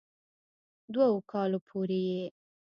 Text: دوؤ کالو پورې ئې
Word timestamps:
دوؤ 0.93 1.15
کالو 1.31 1.59
پورې 1.67 2.01
ئې 2.13 2.23